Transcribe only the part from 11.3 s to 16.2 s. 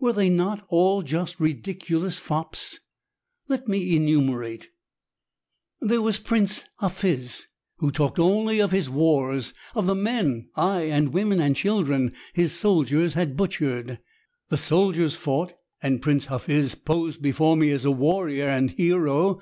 and children his soldiers had butchered. The soldiers fought and